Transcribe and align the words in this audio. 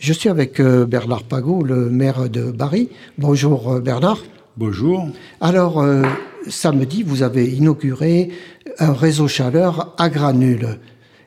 Je 0.00 0.14
suis 0.14 0.30
avec 0.30 0.60
euh, 0.60 0.86
Bernard 0.86 1.24
Pagot, 1.24 1.62
le 1.62 1.90
maire 1.90 2.30
de 2.30 2.50
Bari. 2.50 2.88
Bonjour 3.18 3.70
euh, 3.70 3.80
Bernard. 3.80 4.24
Bonjour. 4.56 5.10
Alors, 5.42 5.82
euh, 5.82 6.04
samedi, 6.48 7.02
vous 7.02 7.22
avez 7.22 7.46
inauguré 7.46 8.30
un 8.78 8.94
réseau 8.94 9.28
chaleur 9.28 9.94
à 9.98 10.08
granules. 10.08 10.78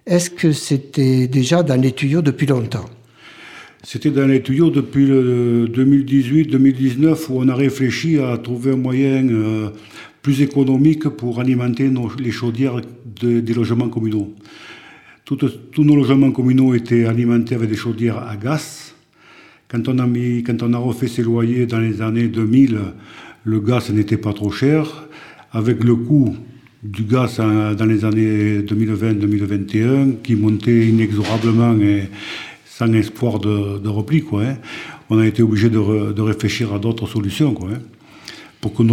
Est-ce 0.08 0.32
que 0.32 0.52
c'était 0.52 1.28
déjà 1.28 1.62
dans 1.62 1.80
les 1.80 1.92
tuyaux 1.92 2.24
depuis 2.24 2.48
longtemps? 2.48 2.90
C'était 3.84 4.10
dans 4.10 4.26
les 4.26 4.42
tuyaux 4.42 4.72
depuis 4.72 5.06
le 5.06 5.68
2018-2019 5.68 7.28
où 7.30 7.42
on 7.42 7.50
a 7.50 7.56
réfléchi 7.56 8.18
à 8.18 8.40
trouver 8.40 8.72
un 8.72 8.78
moyen 8.78 9.72
plus 10.24 10.42
économique 10.42 11.10
pour 11.10 11.40
alimenter 11.40 11.92
les 12.18 12.32
chaudières 12.32 12.82
des 13.22 13.54
logements 13.54 13.90
communaux 13.90 14.34
tous 15.26 15.84
nos 15.84 15.96
logements 15.96 16.32
communaux 16.32 16.74
étaient 16.74 17.06
alimentés 17.06 17.56
avec 17.56 17.70
des 17.70 17.76
chaudières 17.76 18.18
à 18.18 18.36
gaz. 18.36 18.94
Quand 19.70 19.88
on 19.88 20.74
a, 20.74 20.78
refait 20.78 21.08
ces 21.08 21.24
loyers 21.24 21.66
dans 21.66 21.80
les 21.80 22.02
années 22.02 22.28
2000, 22.28 22.78
le 23.46 23.60
gaz 23.60 23.90
n'était 23.90 24.18
pas 24.18 24.34
trop 24.34 24.52
cher. 24.52 25.08
Avec 25.52 25.84
le 25.84 25.96
coût 25.96 26.36
du 26.84 27.04
gaz 27.04 27.38
dans 27.38 27.86
les 27.86 28.04
années 28.06 28.60
2020-2021 28.60 30.22
qui 30.22 30.36
montait 30.36 30.88
inexorablement 30.88 31.80
et 31.80 32.10
sans 32.66 32.92
espoir 32.94 33.40
de, 33.40 33.88
repli, 33.88 34.24
hein, 34.34 34.58
on 35.10 35.20
a 35.20 35.26
été 35.26 35.42
obligé 35.42 35.70
de, 35.70 36.22
réfléchir 36.22 36.74
à 36.74 36.80
d'autres 36.80 37.08
solutions 37.08 37.56
hein, 37.70 37.80
pour 38.60 38.74
que 38.76 38.84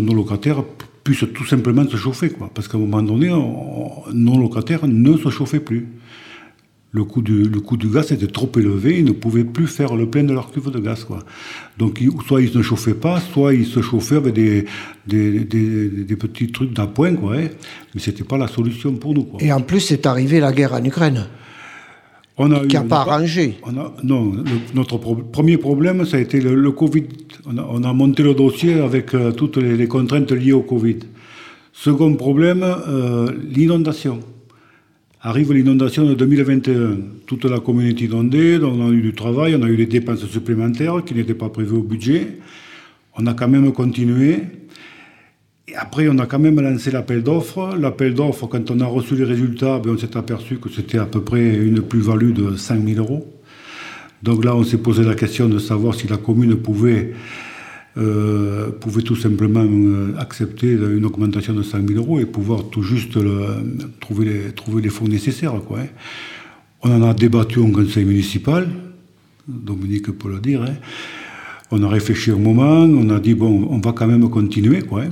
nos 0.00 0.14
locataires 0.14 0.64
puissent 1.04 1.26
tout 1.34 1.44
simplement 1.44 1.88
se 1.88 1.96
chauffer. 1.96 2.30
Quoi. 2.30 2.50
Parce 2.54 2.68
qu'à 2.68 2.76
un 2.76 2.80
moment 2.80 3.02
donné, 3.02 3.28
nos 3.28 4.38
locataires 4.38 4.86
ne 4.86 5.16
se 5.16 5.30
chauffaient 5.30 5.60
plus. 5.60 5.88
Le 6.94 7.04
coût, 7.04 7.22
du, 7.22 7.44
le 7.44 7.60
coût 7.60 7.78
du 7.78 7.88
gaz 7.88 8.12
était 8.12 8.26
trop 8.26 8.50
élevé, 8.54 8.98
ils 8.98 9.04
ne 9.06 9.12
pouvaient 9.12 9.44
plus 9.44 9.66
faire 9.66 9.96
le 9.96 10.10
plein 10.10 10.24
de 10.24 10.34
leur 10.34 10.50
cuve 10.50 10.70
de 10.70 10.78
gaz. 10.78 11.04
Quoi. 11.04 11.20
Donc 11.78 11.98
soit 12.26 12.42
ils 12.42 12.54
ne 12.54 12.62
chauffaient 12.62 12.92
pas, 12.92 13.18
soit 13.18 13.54
ils 13.54 13.64
se 13.64 13.80
chauffaient 13.80 14.16
avec 14.16 14.34
des, 14.34 14.66
des, 15.06 15.40
des, 15.40 16.16
petits 16.16 16.52
trucs 16.52 16.74
d'appoint, 16.74 17.14
quoi, 17.14 17.36
hein. 17.36 17.48
mais 17.94 18.00
ce 18.00 18.10
n'était 18.10 18.24
pas 18.24 18.36
la 18.36 18.46
solution 18.46 18.92
pour 18.92 19.14
nous. 19.14 19.24
Quoi. 19.24 19.42
Et 19.42 19.50
en 19.50 19.62
plus, 19.62 19.80
c'est 19.80 20.04
arrivé 20.04 20.38
la 20.38 20.52
guerre 20.52 20.74
en 20.74 20.84
Ukraine. 20.84 21.28
On 22.36 22.50
a 22.50 22.66
qui 22.66 22.76
n'a 22.76 22.82
pas 22.82 23.00
arrangé. 23.00 23.58
non, 24.02 24.32
notre 24.74 24.98
premier 24.98 25.58
problème, 25.58 26.04
ça 26.04 26.16
a 26.16 26.20
été 26.20 26.40
le, 26.40 26.72
Covid. 26.72 27.04
On 27.44 27.82
a, 27.82 27.92
monté 27.92 28.22
le 28.22 28.34
dossier 28.34 28.74
avec 28.74 29.14
euh, 29.14 29.32
toutes 29.32 29.56
les, 29.56 29.88
contraintes 29.88 30.30
liées 30.30 30.52
au 30.52 30.62
Covid. 30.62 31.00
Second 31.72 32.14
problème, 32.14 32.62
euh, 32.62 33.32
l'inondation. 33.50 34.20
Arrive 35.20 35.52
l'inondation 35.52 36.04
de 36.04 36.14
2021. 36.14 36.98
Toute 37.26 37.44
la 37.46 37.58
communauté 37.58 38.04
inondée, 38.04 38.60
on 38.62 38.88
a 38.88 38.90
eu 38.92 39.00
du 39.00 39.12
travail, 39.12 39.56
on 39.56 39.62
a 39.64 39.68
eu 39.68 39.76
des 39.76 39.86
dépenses 39.86 40.24
supplémentaires 40.26 41.02
qui 41.04 41.14
n'étaient 41.14 41.34
pas 41.34 41.48
prévues 41.48 41.78
au 41.78 41.82
budget. 41.82 42.38
On 43.18 43.26
a 43.26 43.34
quand 43.34 43.48
même 43.48 43.72
continué. 43.72 44.38
Et 45.66 45.74
après, 45.74 46.06
on 46.08 46.18
a 46.18 46.26
quand 46.26 46.38
même 46.38 46.60
lancé 46.60 46.92
l'appel 46.92 47.24
d'offres. 47.24 47.74
L'appel 47.76 48.14
d'offres, 48.14 48.46
quand 48.46 48.70
on 48.70 48.78
a 48.78 48.86
reçu 48.86 49.16
les 49.16 49.24
résultats, 49.24 49.80
ben, 49.80 49.94
on 49.94 49.98
s'est 49.98 50.16
aperçu 50.16 50.58
que 50.58 50.68
c'était 50.68 50.98
à 50.98 51.06
peu 51.06 51.22
près 51.22 51.56
une 51.56 51.82
plus-value 51.82 52.34
de 52.34 52.54
5 52.54 52.86
000 52.86 53.00
euros. 53.00 53.41
Donc 54.22 54.44
là, 54.44 54.54
on 54.54 54.62
s'est 54.62 54.78
posé 54.78 55.02
la 55.02 55.14
question 55.14 55.48
de 55.48 55.58
savoir 55.58 55.94
si 55.94 56.06
la 56.06 56.16
commune 56.16 56.56
pouvait, 56.56 57.12
euh, 57.96 58.70
tout 59.04 59.16
simplement 59.16 59.64
euh, 59.64 60.14
accepter 60.18 60.72
une 60.72 61.04
augmentation 61.04 61.54
de 61.54 61.62
5 61.62 61.88
000 61.88 62.00
euros 62.00 62.20
et 62.20 62.26
pouvoir 62.26 62.64
tout 62.70 62.82
juste 62.82 63.18
trouver, 64.00 64.52
les, 64.80 64.88
fonds 64.90 65.08
nécessaires. 65.08 65.54
Hein. 65.54 65.86
On 66.82 66.90
en 66.90 67.02
a 67.02 67.14
débattu 67.14 67.58
au 67.58 67.66
conseil 67.68 68.04
municipal, 68.04 68.68
Dominique 69.48 70.10
peut 70.12 70.30
le 70.30 70.38
dire. 70.38 70.62
Hein. 70.62 70.74
On 71.72 71.82
a 71.82 71.88
réfléchi 71.88 72.30
un 72.30 72.36
moment, 72.36 72.82
on 72.82 73.10
a 73.10 73.18
dit, 73.18 73.34
bon, 73.34 73.66
on 73.70 73.78
va 73.78 73.92
quand 73.92 74.06
même 74.06 74.28
continuer, 74.30 74.82
quoi, 74.82 75.02
hein, 75.02 75.10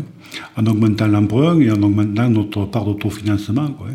en 0.56 0.66
augmentant 0.66 1.08
l'emprunt 1.08 1.58
et 1.58 1.70
en 1.70 1.82
augmentant 1.82 2.28
notre 2.28 2.66
part 2.66 2.84
d'autofinancement, 2.84 3.70
quoi. 3.72 3.88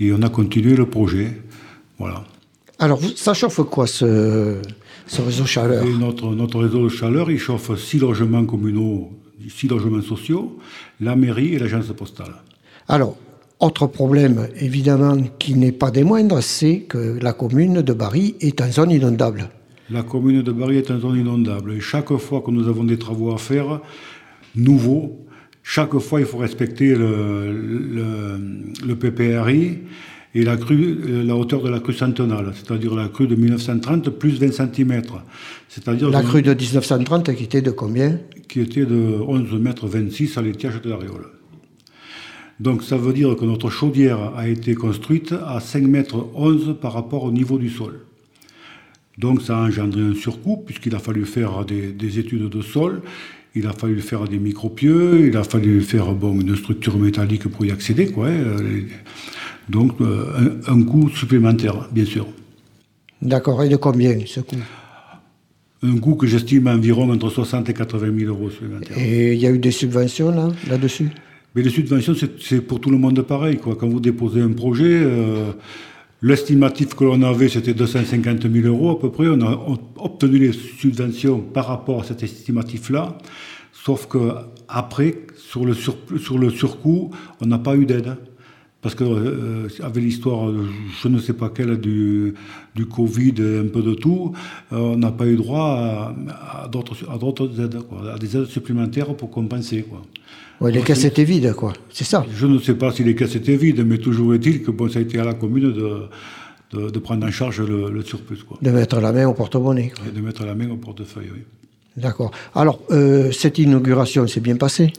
Et 0.00 0.12
on 0.12 0.20
a 0.22 0.28
continué 0.28 0.76
le 0.76 0.86
projet, 0.86 1.40
voilà. 1.98 2.24
Alors, 2.78 3.00
ça 3.16 3.34
chauffe 3.34 3.62
quoi, 3.64 3.86
ce, 3.86 4.60
réseau 5.18 5.46
chaleur 5.46 5.84
notre, 5.84 6.34
notre 6.34 6.60
réseau 6.60 6.84
de 6.84 6.88
chaleur, 6.88 7.30
il 7.30 7.38
chauffe 7.38 7.76
six 7.76 7.98
logements 7.98 8.44
communaux, 8.44 9.10
six 9.48 9.66
logements 9.66 10.02
sociaux, 10.02 10.58
la 11.00 11.16
mairie 11.16 11.54
et 11.54 11.58
l'agence 11.58 11.88
postale. 11.88 12.34
Alors, 12.86 13.16
autre 13.60 13.88
problème, 13.88 14.46
évidemment, 14.60 15.16
qui 15.40 15.54
n'est 15.54 15.72
pas 15.72 15.90
des 15.90 16.04
moindres, 16.04 16.40
c'est 16.40 16.82
que 16.82 17.18
la 17.20 17.32
commune 17.32 17.82
de 17.82 17.92
Bari 17.92 18.36
est 18.40 18.60
en 18.60 18.70
zone 18.70 18.92
inondable. 18.92 19.50
La 19.90 20.04
commune 20.04 20.42
de 20.42 20.52
Bari 20.52 20.76
est 20.76 20.90
une 20.90 21.00
zone 21.00 21.16
inondable. 21.16 21.72
Et 21.72 21.80
chaque 21.80 22.14
fois 22.16 22.40
que 22.42 22.52
nous 22.52 22.68
avons 22.68 22.84
des 22.84 22.98
travaux 22.98 23.32
à 23.32 23.38
faire, 23.38 23.80
nouveaux, 24.54 25.26
chaque 25.64 25.98
fois 25.98 26.20
il 26.20 26.26
faut 26.26 26.38
respecter 26.38 26.94
le, 26.94 28.94
PPRI 28.94 29.78
et 30.34 30.44
la, 30.44 30.56
crue, 30.56 31.24
la 31.24 31.34
hauteur 31.34 31.62
de 31.62 31.70
la 31.70 31.80
crue 31.80 31.94
centenale, 31.94 32.52
c'est-à-dire 32.54 32.94
la 32.94 33.08
crue 33.08 33.26
de 33.26 33.34
1930 33.34 34.10
plus 34.10 34.38
20 34.38 34.52
cm. 34.52 35.02
C'est-à-dire 35.68 36.10
la 36.10 36.22
crue 36.22 36.42
de 36.42 36.52
1930 36.52 37.34
qui 37.34 37.44
était 37.44 37.62
de 37.62 37.70
combien? 37.70 38.18
Qui 38.48 38.60
était 38.60 38.84
de 38.84 39.18
11 39.26 39.52
mètres 39.54 39.86
26 39.86 40.36
à 40.36 40.42
l'étiage 40.42 40.80
de 40.82 40.90
l'Aréole. 40.90 41.26
Donc 42.60 42.82
ça 42.82 42.96
veut 42.96 43.12
dire 43.12 43.36
que 43.36 43.44
notre 43.44 43.70
chaudière 43.70 44.32
a 44.36 44.48
été 44.48 44.74
construite 44.74 45.32
à 45.32 45.60
5 45.60 45.82
mètres 45.84 46.26
11 46.34 46.76
par 46.80 46.92
rapport 46.92 47.24
au 47.24 47.30
niveau 47.30 47.56
du 47.56 47.70
sol. 47.70 48.00
Donc 49.16 49.42
ça 49.42 49.58
a 49.58 49.62
engendré 49.62 50.00
un 50.00 50.14
surcoût, 50.14 50.62
puisqu'il 50.64 50.94
a 50.94 50.98
fallu 50.98 51.24
faire 51.24 51.64
des, 51.64 52.18
études 52.18 52.48
de 52.48 52.62
sol, 52.62 53.02
il 53.54 53.66
a 53.66 53.72
fallu 53.72 54.00
faire 54.00 54.24
des 54.28 54.38
micropieux, 54.38 55.26
il 55.26 55.36
a 55.36 55.44
fallu 55.44 55.80
faire 55.80 56.12
bon, 56.14 56.40
une 56.40 56.56
structure 56.56 56.96
métallique 56.98 57.48
pour 57.48 57.64
y 57.64 57.70
accéder. 57.70 58.06
Quoi, 58.08 58.28
hein, 58.28 58.56
donc 59.68 60.00
euh, 60.00 60.60
un, 60.66 60.82
coût 60.82 61.08
supplémentaire, 61.10 61.88
bien 61.92 62.04
sûr. 62.04 62.26
D'accord, 63.20 63.62
et 63.62 63.68
de 63.68 63.76
combien 63.76 64.18
ce 64.26 64.40
coût? 64.40 64.56
Un 65.82 65.98
coût 65.98 66.14
que 66.14 66.26
j'estime 66.26 66.66
environ 66.66 67.10
entre 67.10 67.30
60 67.30 67.68
et 67.68 67.74
80 67.74 68.18
000 68.18 68.30
euros 68.30 68.50
supplémentaires. 68.50 68.98
Et 68.98 69.34
il 69.34 69.40
y 69.40 69.46
a 69.46 69.50
eu 69.50 69.58
des 69.58 69.70
subventions 69.70 70.30
là, 70.30 70.48
là-dessus? 70.68 71.10
Mais 71.54 71.62
les 71.62 71.70
subventions, 71.70 72.14
c'est 72.40 72.60
pour 72.60 72.80
tout 72.80 72.90
le 72.90 72.98
monde 72.98 73.20
pareil. 73.22 73.56
Quoi. 73.56 73.76
Quand 73.76 73.88
vous 73.88 74.00
déposez 74.00 74.40
un 74.40 74.52
projet, 74.52 74.84
euh, 74.90 75.52
L'estimatif 76.20 76.94
que 76.94 77.04
l'on 77.04 77.22
avait, 77.22 77.48
c'était 77.48 77.74
250 77.74 78.50
000 78.50 78.66
euros 78.66 78.90
à 78.90 78.98
peu 78.98 79.10
près. 79.10 79.28
On 79.28 79.40
a 79.40 79.56
obtenu 79.96 80.38
les 80.38 80.52
subventions 80.52 81.40
par 81.40 81.68
rapport 81.68 82.00
à 82.00 82.04
cet 82.04 82.24
estimatif-là. 82.24 83.18
Sauf 83.72 84.08
que 84.08 84.32
après, 84.66 85.14
sur 85.36 85.64
le, 85.64 85.74
sur 85.74 86.38
le 86.38 86.50
surcoût, 86.50 87.10
on 87.40 87.46
n'a 87.46 87.58
pas 87.58 87.76
eu 87.76 87.86
d'aide. 87.86 88.16
Parce 88.80 88.94
que 88.94 89.02
euh, 89.02 89.68
avec 89.82 90.04
l'histoire, 90.04 90.52
je 91.02 91.08
ne 91.08 91.18
sais 91.18 91.32
pas 91.32 91.48
quelle, 91.48 91.78
du, 91.78 92.34
du 92.76 92.86
Covid, 92.86 93.34
un 93.64 93.68
peu 93.68 93.82
de 93.82 93.94
tout, 93.94 94.32
euh, 94.72 94.76
on 94.76 94.96
n'a 94.96 95.10
pas 95.10 95.26
eu 95.26 95.36
droit 95.36 95.60
à, 95.60 96.14
à 96.64 96.68
d'autres 96.68 97.60
aides, 97.60 97.80
quoi, 97.88 98.12
à 98.14 98.18
des 98.18 98.36
aides 98.36 98.46
supplémentaires 98.46 99.14
pour 99.16 99.30
compenser. 99.30 99.82
Quoi. 99.82 100.02
Ouais, 100.60 100.70
les 100.70 100.82
caisses 100.82 101.04
étaient 101.04 101.24
vides, 101.24 101.54
quoi. 101.54 101.72
C'est 101.90 102.04
ça. 102.04 102.24
Je 102.32 102.46
ne 102.46 102.58
sais 102.58 102.74
pas 102.74 102.92
si 102.92 103.02
les 103.02 103.16
caisses 103.16 103.34
étaient 103.34 103.56
vides, 103.56 103.84
mais 103.84 103.98
toujours 103.98 104.34
est-il 104.34 104.62
que 104.62 104.70
bon, 104.70 104.88
ça 104.88 105.00
a 105.00 105.02
été 105.02 105.18
à 105.18 105.24
la 105.24 105.34
commune 105.34 105.72
de, 105.72 106.88
de, 106.88 106.98
prendre 106.98 107.26
en 107.26 107.30
charge 107.30 107.60
le, 107.62 108.02
surplus. 108.02 108.44
Quoi. 108.44 108.58
De 108.62 108.70
mettre 108.70 109.00
la 109.00 109.12
main 109.12 109.26
au 109.26 109.34
porte-monnaie. 109.34 109.92
de 110.14 110.20
mettre 110.20 110.44
la 110.44 110.54
main 110.54 110.70
au 110.70 110.76
portefeuille, 110.76 111.30
oui. 111.32 111.40
D'accord. 111.96 112.30
Alors, 112.54 112.80
euh, 112.90 113.32
cette 113.32 113.58
inauguration 113.58 114.26
s'est 114.26 114.40
bien 114.40 114.56
passée? 114.56 114.92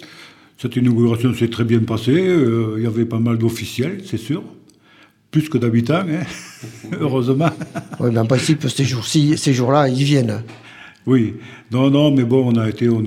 Cette 0.62 0.76
inauguration 0.76 1.34
s'est 1.34 1.48
très 1.48 1.64
bien 1.64 1.80
passée. 1.80 2.28
Euh, 2.28 2.76
il 2.76 2.84
y 2.84 2.86
avait 2.86 3.06
pas 3.06 3.20
mal 3.20 3.38
d'officiels, 3.38 4.02
c'est 4.04 4.18
sûr. 4.18 4.44
Plus 5.32 5.48
que 5.48 5.58
d'habitants, 5.58 6.04
hein 6.06 6.24
heureusement. 7.00 7.50
Oui, 8.02 8.10
mais 8.12 8.20
en 8.20 8.26
principe, 8.26 8.68
ces 8.68 8.84
jours-là, 8.84 9.38
ces 9.38 9.54
jours 9.54 9.74
ils 9.88 10.04
viennent. 10.04 10.44
Oui, 11.08 11.36
non, 11.72 11.90
non, 11.90 12.12
mais 12.12 12.26
bon, 12.26 12.52
on 12.52 12.58
a 12.58 12.68
été 12.68 12.90
au, 12.90 13.02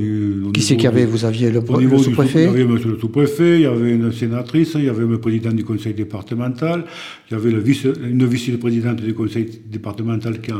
Qui 0.55 0.63
c'est 0.63 0.77
qu'il 0.77 0.85
y 0.85 0.87
avait 0.87 1.05
Vous 1.05 1.27
aviez 1.27 1.51
le, 1.51 1.61
sous-préfet 1.61 2.45
Il 2.45 2.47
y 2.47 2.49
avait 2.49 2.65
monsieur 2.65 2.89
le 2.89 2.99
sous-préfet, 2.99 3.57
il 3.57 3.63
y 3.63 3.67
avait 3.67 3.93
une 3.93 4.11
sénatrice, 4.13 4.73
il 4.75 4.85
y 4.85 4.89
avait 4.89 5.05
le 5.05 5.21
président 5.21 5.53
du 5.53 5.63
conseil 5.63 5.93
départemental, 5.93 6.87
il 7.31 7.35
y 7.35 7.37
avait 7.37 7.51
le 7.51 7.61
vice, 7.61 7.85
une 7.85 8.25
vice-présidente 8.25 9.03
du 9.03 9.13
conseil 9.13 9.61
départemental 9.67 10.41
qui, 10.41 10.53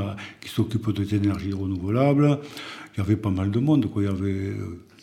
qui 0.43 0.49
s'occupe 0.51 0.95
des 0.95 1.17
énergies 1.17 1.55
renouvelables. 1.55 2.39
Il 2.95 2.99
y 2.99 3.01
avait 3.01 3.17
pas 3.17 3.31
mal 3.31 3.51
de 3.51 3.59
monde, 3.59 3.87
quoi. 3.91 4.03
Il 4.03 4.05
y 4.05 4.09
avait, 4.09 4.53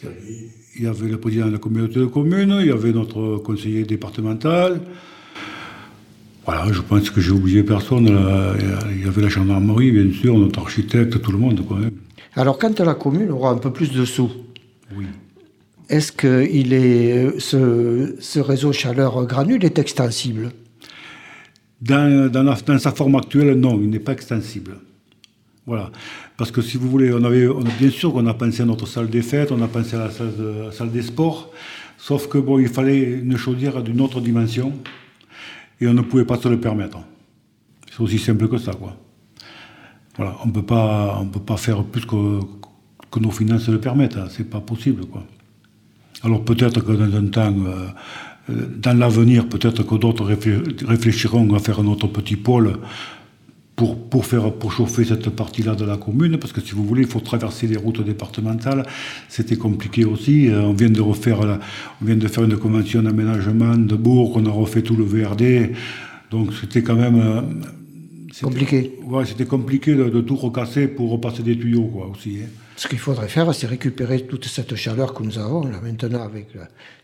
il 0.03 0.83
y 0.83 0.87
avait 0.87 1.07
le 1.07 1.17
président 1.17 1.47
de 1.47 1.51
la 1.51 1.57
communauté 1.57 1.99
de 1.99 2.05
communes, 2.05 2.57
il 2.61 2.67
y 2.67 2.71
avait 2.71 2.91
notre 2.91 3.37
conseiller 3.37 3.83
départemental. 3.83 4.81
Voilà, 6.45 6.71
je 6.71 6.81
pense 6.81 7.09
que 7.09 7.21
j'ai 7.21 7.31
oublié 7.31 7.63
personne. 7.63 8.07
Il 8.07 9.05
y 9.05 9.07
avait 9.07 9.21
la 9.21 9.29
gendarmerie, 9.29 9.91
bien 9.91 10.11
sûr, 10.11 10.37
notre 10.37 10.59
architecte, 10.59 11.21
tout 11.21 11.31
le 11.31 11.37
monde. 11.37 11.65
Quoi. 11.65 11.79
Alors, 12.35 12.57
quand 12.57 12.79
la 12.79 12.95
commune 12.95 13.31
aura 13.31 13.51
un 13.51 13.57
peu 13.57 13.71
plus 13.71 13.91
de 13.91 14.05
sous, 14.05 14.31
est-ce 15.89 16.11
que 16.11 16.47
il 16.49 16.73
est, 16.73 17.39
ce, 17.39 18.39
réseau 18.39 18.71
chaleur 18.71 19.25
granule 19.25 19.65
est 19.65 19.79
extensible? 19.79 20.51
Dans, 21.81 22.31
dans, 22.31 22.79
sa 22.79 22.91
forme 22.91 23.15
actuelle, 23.15 23.59
non, 23.59 23.79
il 23.81 23.89
n'est 23.89 23.99
pas 23.99 24.13
extensible. 24.13 24.77
Voilà. 25.69 25.91
Parce 26.35 26.49
que 26.49 26.63
si 26.63 26.77
vous 26.77 26.89
voulez, 26.89 27.13
on 27.13 27.23
avait, 27.23 27.47
bien 27.79 27.91
sûr 27.91 28.11
qu'on 28.11 28.25
a 28.25 28.33
pensé 28.33 28.63
à 28.63 28.65
notre 28.65 28.87
salle 28.87 29.07
des 29.07 29.21
fêtes, 29.21 29.51
on 29.51 29.61
a 29.61 29.67
pensé 29.67 29.95
à 29.95 30.05
la 30.05 30.09
salle, 30.09 30.35
de, 30.35 30.71
salle 30.71 30.89
des 30.89 31.03
sports, 31.03 31.51
sauf 31.95 32.27
que 32.27 32.39
bon, 32.39 32.57
il 32.57 32.69
fallait 32.69 33.03
une 33.03 33.37
chaudière 33.37 33.83
d'une 33.83 34.01
autre 34.01 34.19
dimension 34.19 34.73
et 35.79 35.85
on 35.85 35.93
ne 35.93 36.01
pouvait 36.01 36.25
pas 36.25 36.37
se 36.37 36.47
le 36.47 36.59
permettre. 36.59 36.97
C'est 37.91 38.01
aussi 38.01 38.17
simple 38.17 38.47
que 38.47 38.57
ça, 38.57 38.71
quoi. 38.71 38.95
Voilà, 40.17 40.37
on 40.43 40.49
peut 40.49 40.63
pas, 40.63 41.19
on 41.21 41.27
peut 41.27 41.39
pas 41.39 41.57
faire 41.57 41.83
plus 41.83 42.03
que, 42.03 42.39
que 43.11 43.19
nos 43.19 43.29
finances 43.29 43.69
le 43.69 43.79
permettent. 43.79 44.17
Hein. 44.17 44.25
C'est 44.31 44.49
pas 44.49 44.61
possible, 44.61 45.05
quoi. 45.05 45.23
Alors 46.23 46.43
peut-être 46.43 46.81
que 46.81 46.93
dans 46.93 47.15
un 47.15 47.27
temps, 47.27 47.53
euh, 47.53 47.89
euh, 48.49 48.65
dans 48.75 48.97
l'avenir, 48.97 49.47
peut-être 49.47 49.83
que 49.83 49.95
d'autres 49.97 50.25
réfléchiront 50.25 51.53
à 51.53 51.59
faire 51.59 51.79
un 51.79 51.85
autre 51.85 52.07
petit 52.07 52.37
pôle 52.37 52.79
pour, 53.79 53.97
pour, 53.97 54.25
faire, 54.25 54.51
pour 54.51 54.73
chauffer 54.73 55.05
cette 55.05 55.29
partie-là 55.29 55.73
de 55.73 55.85
la 55.85 55.95
commune, 55.95 56.35
parce 56.37 56.51
que 56.51 56.59
si 56.59 56.73
vous 56.73 56.83
voulez, 56.83 57.03
il 57.03 57.07
faut 57.07 57.21
traverser 57.21 57.65
les 57.65 57.77
routes 57.77 58.03
départementales. 58.03 58.85
C'était 59.29 59.55
compliqué 59.55 60.03
aussi. 60.03 60.49
Euh, 60.49 60.63
on 60.63 60.73
vient 60.73 60.89
de 60.89 60.99
refaire, 60.99 61.39
on 62.01 62.05
vient 62.05 62.17
de 62.17 62.27
faire 62.27 62.43
une 62.43 62.57
convention 62.57 63.01
d'aménagement 63.01 63.77
de 63.77 63.95
Bourg, 63.95 64.33
on 64.35 64.45
a 64.47 64.49
refait 64.51 64.81
tout 64.81 64.97
le 64.97 65.05
VRD. 65.05 65.71
Donc 66.29 66.49
c'était 66.59 66.83
quand 66.83 66.97
même 66.97 67.21
compliqué. 68.41 68.91
Ouais, 69.05 69.23
c'était 69.25 69.45
compliqué 69.45 69.95
de, 69.95 70.19
tout 70.19 70.35
recasser 70.35 70.89
pour 70.89 71.11
repasser 71.11 71.41
des 71.41 71.57
tuyaux, 71.57 71.87
quoi, 71.87 72.07
aussi. 72.07 72.39
Hein. 72.43 72.49
Ce 72.79 72.87
qu'il 72.87 72.97
faudrait 72.97 73.27
faire, 73.27 73.53
c'est 73.53 73.67
récupérer 73.67 74.21
toute 74.21 74.45
cette 74.45 74.73
chaleur 74.75 75.13
que 75.13 75.21
nous 75.21 75.37
avons 75.37 75.65
là 75.65 75.81
maintenant 75.83 76.23
avec 76.23 76.47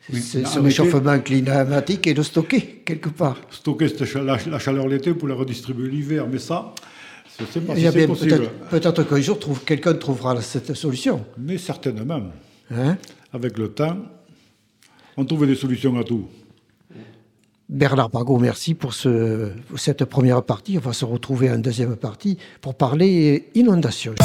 ce 0.10 0.60
réchauffement 0.60 1.20
climatique 1.20 2.08
et 2.08 2.14
le 2.14 2.24
stocker 2.24 2.82
quelque 2.86 3.10
part. 3.10 3.36
Stocker 3.52 3.88
la, 4.24 4.58
chaleur 4.58 4.88
l'été 4.88 5.14
pour 5.14 5.28
la 5.28 5.36
redistribuer 5.36 5.90
l'hiver, 5.90 6.28
mais 6.32 6.40
ça, 6.40 6.74
sais 7.52 7.60
pas 7.60 7.76
si 7.76 7.82
c'est 7.82 8.08
possible. 8.08 8.52
Peut-être 8.70 9.04
qu'un 9.04 9.20
jour, 9.20 9.38
quelqu'un 9.66 9.96
trouvera 9.96 10.42
cette 10.42 10.74
solution. 10.76 11.26
Mais 11.38 11.58
certainement. 11.58 12.22
Hein? 12.72 12.96
Avec 13.34 13.58
le 13.58 13.68
temps, 13.68 13.98
on 15.18 15.26
trouve 15.26 15.46
des 15.46 15.56
solutions 15.56 16.00
à 16.00 16.06
tout. 16.06 16.30
Bernard 17.68 18.12
Bagot, 18.12 18.38
merci 18.38 18.76
pour, 18.76 18.94
ce, 18.94 19.52
cette 19.76 20.06
première 20.06 20.42
partie. 20.42 20.78
On 20.78 20.88
va 20.88 20.94
se 20.94 21.04
retrouver 21.04 21.52
en 21.52 21.58
deuxième 21.58 21.98
partie 21.98 22.38
pour 22.62 22.76
parler 22.76 23.50
inondation. 23.56 24.16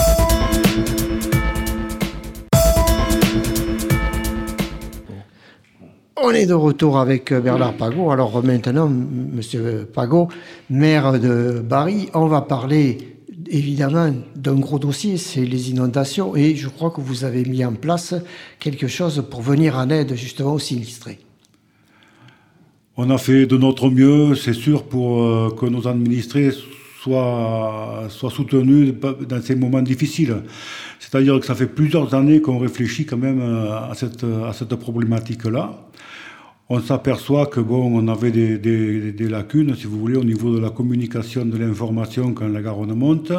On 6.30 6.32
est 6.32 6.46
de 6.46 6.54
retour 6.54 6.96
avec 7.00 7.32
Bernard 7.32 7.72
Pagot. 7.72 8.12
Alors 8.12 8.40
maintenant, 8.44 8.88
Monsieur 8.88 9.84
Pagot, 9.92 10.28
maire 10.70 11.18
de 11.18 11.58
Bari, 11.58 12.08
on 12.14 12.28
va 12.28 12.40
parler 12.40 13.16
évidemment 13.48 14.14
d'un 14.36 14.54
gros 14.54 14.78
dossier, 14.78 15.16
c'est 15.16 15.44
les 15.44 15.70
inondations. 15.70 16.36
Et 16.36 16.54
je 16.54 16.68
crois 16.68 16.92
que 16.92 17.00
vous 17.00 17.24
avez 17.24 17.44
mis 17.44 17.64
en 17.64 17.72
place 17.72 18.14
quelque 18.60 18.86
chose 18.86 19.24
pour 19.28 19.42
venir 19.42 19.76
en 19.76 19.90
aide 19.90 20.14
justement 20.14 20.52
aux 20.52 20.60
sinistrés. 20.60 21.18
On 22.96 23.10
a 23.10 23.18
fait 23.18 23.46
de 23.46 23.56
notre 23.56 23.90
mieux, 23.90 24.36
c'est 24.36 24.52
sûr, 24.52 24.84
pour 24.84 25.24
euh, 25.24 25.50
que 25.58 25.66
nos 25.66 25.88
administrés 25.88 26.52
soient, 27.02 28.06
soient 28.08 28.30
soutenus 28.30 28.94
dans 29.28 29.40
ces 29.40 29.54
moments 29.54 29.82
difficiles. 29.82 30.36
C'est-à-dire 30.98 31.40
que 31.40 31.46
ça 31.46 31.54
fait 31.54 31.66
plusieurs 31.66 32.14
années 32.14 32.40
qu'on 32.40 32.58
réfléchit 32.58 33.06
quand 33.06 33.16
même 33.16 33.40
euh, 33.40 33.90
à 33.90 33.94
cette, 34.52 34.74
problématique-là. 34.74 35.88
On 36.68 36.80
s'aperçoit 36.80 37.46
que 37.46 37.60
bon, 37.60 37.90
on 37.92 38.06
avait 38.06 38.30
des, 38.30 39.28
lacunes, 39.28 39.74
si 39.74 39.86
vous 39.86 39.98
voulez, 39.98 40.16
au 40.16 40.24
niveau 40.24 40.54
de 40.54 40.60
la 40.60 40.70
communication 40.70 41.44
de 41.44 41.56
l'information 41.56 42.32
quand 42.32 42.46
la 42.48 42.62
Garonne 42.62 42.94
monte. 42.94 43.32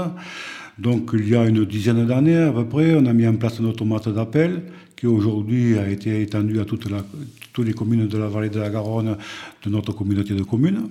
Donc, 0.77 1.11
il 1.13 1.29
y 1.29 1.35
a 1.35 1.45
une 1.45 1.63
dizaine 1.63 2.05
d'années 2.05 2.37
à 2.37 2.51
peu 2.51 2.65
près, 2.65 2.95
on 2.95 3.05
a 3.05 3.13
mis 3.13 3.27
en 3.27 3.35
place 3.35 3.59
un 3.61 3.65
automate 3.65 4.09
d'appel 4.09 4.63
qui 4.95 5.07
aujourd'hui 5.07 5.77
a 5.77 5.87
été 5.87 6.21
étendu 6.21 6.59
à 6.59 6.65
toutes 6.65 7.65
les 7.65 7.73
communes 7.73 8.07
de 8.07 8.17
la 8.17 8.27
vallée 8.27 8.49
de 8.49 8.59
la 8.59 8.69
Garonne 8.69 9.15
de 9.63 9.69
notre 9.69 9.93
communauté 9.93 10.33
de 10.33 10.43
communes. 10.43 10.89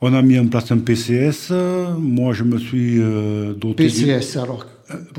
On 0.00 0.12
a 0.12 0.22
mis 0.22 0.38
en 0.38 0.46
place 0.46 0.70
un 0.72 0.78
PCS. 0.78 1.52
Moi, 1.98 2.32
je 2.34 2.44
me 2.44 2.58
suis 2.58 3.00
euh, 3.00 3.54
doté. 3.54 3.86
PCS, 3.86 4.36
alors 4.36 4.66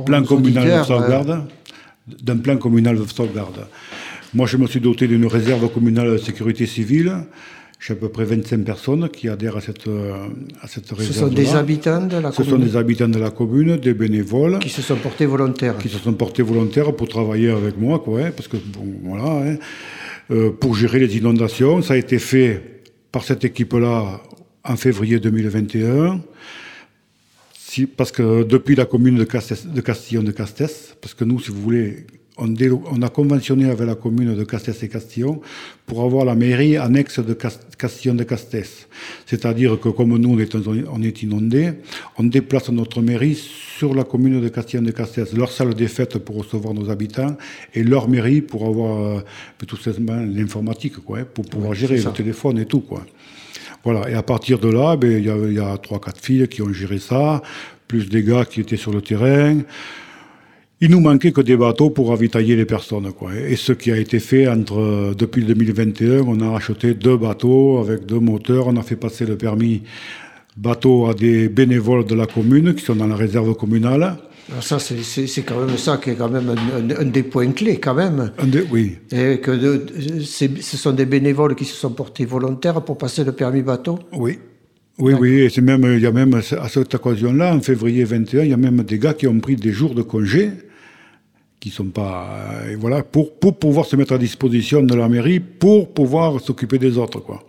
Plan 0.06 0.24
communal 0.24 0.79
de 0.79 0.83
sauvegarde. 0.85 1.29
Euh, 1.29 2.13
d'un 2.24 2.38
plan 2.38 2.57
communal 2.57 2.97
de 2.97 3.06
sauvegarde. 3.06 3.68
Moi, 4.33 4.47
je 4.47 4.57
me 4.57 4.68
suis 4.68 4.79
doté 4.79 5.07
d'une 5.07 5.25
réserve 5.25 5.69
communale 5.71 6.12
de 6.12 6.18
sécurité 6.18 6.65
civile. 6.65 7.13
J'ai 7.79 7.94
à 7.94 7.95
peu 7.95 8.09
près 8.09 8.24
25 8.24 8.63
personnes 8.63 9.09
qui 9.09 9.29
adhèrent 9.29 9.57
à 9.57 9.62
cette, 9.62 9.88
euh, 9.88 10.27
à 10.62 10.68
cette 10.68 10.89
réserve. 10.89 11.13
Ce 11.13 11.19
sont 11.19 11.27
des 11.27 11.56
habitants 11.56 12.06
de 12.06 12.18
la 12.18 12.31
commune 12.31 12.33
Ce 12.33 12.44
sont 12.44 12.57
des 12.57 12.75
habitants 12.75 13.07
de 13.07 13.19
la 13.19 13.30
commune, 13.30 13.77
des 13.77 13.94
bénévoles. 13.94 14.59
Qui 14.59 14.69
se 14.69 14.81
sont 14.81 14.95
portés 14.95 15.25
volontaires. 15.25 15.77
Qui 15.77 15.89
se 15.89 16.00
sont 16.00 16.13
portés 16.13 16.44
volontaires 16.44 16.95
pour 16.95 17.07
travailler 17.07 17.50
avec 17.50 17.77
moi, 17.77 18.00
quoi, 18.00 18.31
parce 18.35 18.47
que, 18.47 18.57
bon, 18.57 18.85
voilà. 19.03 19.51
Hein. 19.51 19.57
Euh, 20.30 20.51
pour 20.51 20.75
gérer 20.75 21.00
les 21.00 21.15
inondations. 21.15 21.81
Ça 21.81 21.94
a 21.94 21.97
été 21.97 22.19
fait 22.19 22.81
par 23.13 23.23
cette 23.23 23.45
équipe-là 23.45 24.21
en 24.67 24.75
février 24.75 25.19
2021. 25.19 26.21
Si, 27.53 27.85
parce 27.85 28.11
que 28.11 28.43
depuis 28.43 28.75
la 28.75 28.85
commune 28.85 29.17
de, 29.17 29.23
de 29.25 29.81
Castillon 29.81 30.23
de 30.23 30.31
Castès, 30.31 30.95
parce 31.01 31.13
que 31.13 31.23
nous, 31.23 31.39
si 31.39 31.51
vous 31.51 31.61
voulez, 31.61 32.07
on, 32.37 32.53
on, 32.91 33.01
a 33.01 33.09
conventionné 33.09 33.69
avec 33.69 33.85
la 33.85 33.95
commune 33.95 34.35
de 34.35 34.43
Castès 34.43 34.83
et 34.83 34.89
Castillon 34.89 35.41
pour 35.85 36.03
avoir 36.03 36.23
la 36.23 36.35
mairie 36.35 36.77
annexe 36.77 37.19
de 37.19 37.33
Castillon 37.33 38.13
de 38.13 38.23
Castès. 38.23 38.87
C'est-à-dire 39.25 39.79
que 39.79 39.89
comme 39.89 40.17
nous, 40.17 40.29
on 40.29 40.39
est, 40.39 40.55
on 40.55 41.01
est 41.01 41.23
inondés, 41.23 41.73
on 42.17 42.23
déplace 42.23 42.69
notre 42.69 43.01
mairie 43.01 43.35
sur 43.35 43.93
la 43.93 44.03
commune 44.03 44.41
de 44.41 44.49
Castillon 44.49 44.83
de 44.83 44.91
Castès, 44.91 45.33
leur 45.33 45.51
salle 45.51 45.73
des 45.73 45.87
fêtes 45.87 46.19
pour 46.19 46.37
recevoir 46.37 46.73
nos 46.73 46.89
habitants 46.89 47.35
et 47.73 47.83
leur 47.83 48.07
mairie 48.07 48.41
pour 48.41 48.65
avoir 48.65 49.17
euh, 49.17 49.21
tout 49.65 49.77
simplement 49.77 50.21
l'informatique, 50.21 50.97
quoi, 50.97 51.19
hein, 51.19 51.25
pour 51.33 51.45
pouvoir 51.45 51.73
gérer 51.73 51.97
le 51.97 52.11
téléphone 52.11 52.59
et 52.59 52.65
tout, 52.65 52.81
quoi. 52.81 53.05
Voilà. 53.83 54.09
Et 54.09 54.13
à 54.13 54.24
partir 54.24 54.59
de 54.59 54.69
là, 54.69 54.95
ben, 54.95 55.12
il 55.12 55.53
y 55.53 55.59
a 55.59 55.77
trois, 55.77 56.00
quatre 56.00 56.19
filles 56.19 56.47
qui 56.47 56.62
ont 56.62 56.74
géré 56.74 57.00
ça, 57.00 57.41
plus 57.88 58.09
des 58.09 58.24
gars 58.24 58.45
qui 58.45 58.62
étaient 58.62 58.77
sur 58.77 58.91
le 58.91 59.01
terrain. 59.01 59.57
Il 60.79 60.91
nous 60.91 61.00
manquait 61.00 61.31
que 61.31 61.41
des 61.41 61.57
bateaux 61.57 61.89
pour 61.89 62.09
ravitailler 62.09 62.56
les 62.56 62.65
personnes, 62.65 63.12
quoi. 63.12 63.31
Et 63.35 63.56
ce 63.56 63.74
qui 63.74 63.91
a 63.91 63.97
été 63.97 64.19
fait 64.19 64.47
entre, 64.47 65.15
depuis 65.18 65.44
2021, 65.44 66.21
on 66.27 66.39
a 66.41 66.56
acheté 66.56 66.94
deux 66.94 67.18
bateaux 67.18 67.79
avec 67.79 68.06
deux 68.06 68.19
moteurs, 68.19 68.68
on 68.68 68.77
a 68.77 68.83
fait 68.83 68.95
passer 68.95 69.25
le 69.25 69.38
permis 69.38 69.81
bateaux 70.56 71.07
à 71.07 71.15
des 71.15 71.50
bénévoles 71.50 72.06
de 72.06 72.13
la 72.13 72.27
commune 72.27 72.75
qui 72.75 72.83
sont 72.83 72.95
dans 72.95 73.07
la 73.07 73.16
réserve 73.16 73.56
communale. 73.56 74.18
Alors 74.49 74.63
ça, 74.63 74.80
c'est 74.80 75.42
quand 75.44 75.66
même 75.66 75.77
ça 75.77 75.97
qui 75.97 76.11
est 76.11 76.16
quand 76.16 76.30
même 76.30 76.56
un, 76.97 77.06
des 77.06 77.23
points 77.23 77.51
clés, 77.51 77.80
quand 77.80 77.95
même. 77.95 78.31
oui. 78.71 78.97
Et 79.11 79.39
que 79.39 79.51
de, 79.51 80.21
ce 80.21 80.77
sont 80.77 80.94
des 80.94 81.06
bénévoles 81.06 81.56
qui 81.56 81.66
se 81.66 81.75
sont 81.75 81.92
portés 81.92 82.25
volontaires 82.25 82.81
pour 82.83 82.97
passer 82.97 83.23
le 83.23 83.33
permis 83.33 83.61
bateau 83.61 83.99
Oui. 84.13 84.39
Oui, 84.99 85.13
oui, 85.13 85.47
et 85.56 85.61
même, 85.61 85.83
il 85.83 85.99
y 85.99 86.07
a 86.07 86.11
même, 86.11 86.33
à 86.33 86.69
cette 86.69 86.95
occasion-là, 86.95 87.54
en 87.54 87.59
février 87.61 88.04
21, 88.04 88.44
il 88.44 88.49
y 88.49 88.54
a 88.54 88.57
même 88.57 88.81
des 88.81 88.97
gars 88.97 89.13
qui 89.13 89.27
ont 89.27 89.39
pris 89.39 89.56
des 89.56 89.71
jours 89.71 89.94
de 89.94 90.01
congé, 90.01 90.49
qui 91.59 91.69
sont 91.69 91.89
pas, 91.89 92.39
euh, 92.66 92.75
voilà, 92.80 93.04
pour, 93.04 93.37
pour 93.37 93.59
pouvoir 93.59 93.85
se 93.85 93.95
mettre 93.95 94.13
à 94.13 94.18
disposition 94.18 94.81
de 94.81 94.95
la 94.95 95.07
mairie, 95.07 95.39
pour 95.39 95.94
pouvoir 95.94 96.42
s'occuper 96.42 96.80
des 96.80 96.97
autres, 96.97 97.19
quoi. 97.19 97.44